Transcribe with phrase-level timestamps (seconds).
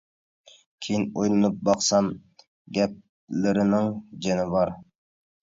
[0.85, 2.09] كېيىن ئويلىنىپ باقسام
[2.79, 3.93] گەپلىرىنىڭ
[4.27, 4.75] جېنى بار.